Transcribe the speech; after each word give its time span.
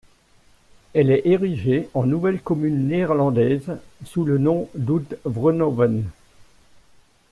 Elle 0.95 1.11
est 1.11 1.27
érigée 1.27 1.87
en 1.93 2.07
nouvelle 2.07 2.41
commune 2.41 2.87
néerlandaise, 2.87 3.77
sous 4.03 4.25
le 4.25 4.39
nom 4.39 4.67
d'Oud-Vroenhoven. 4.73 6.09